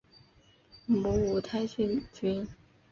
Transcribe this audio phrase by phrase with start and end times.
[0.87, 2.47] 母五台郡君。